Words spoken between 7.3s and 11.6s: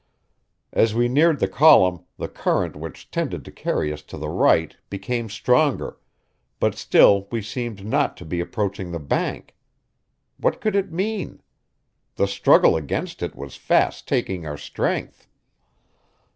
seemed not to be approaching the bank. What could it mean?